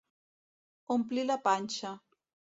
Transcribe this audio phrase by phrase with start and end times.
[0.95, 1.95] Omplir la panxa.